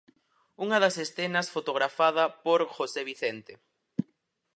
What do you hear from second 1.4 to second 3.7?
fotografada por José Vicente.